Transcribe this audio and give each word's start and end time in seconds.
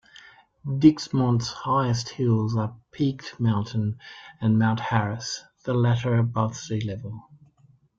Dixmont's 0.65 1.49
highest 1.51 2.09
hills 2.09 2.57
are 2.57 2.75
Peaked 2.91 3.39
Mountain 3.39 3.99
and 4.41 4.57
Mount 4.57 4.79
Harris, 4.79 5.43
the 5.63 5.75
latter 5.75 6.17
above 6.17 6.57
sea 6.57 6.81
level. 6.81 7.21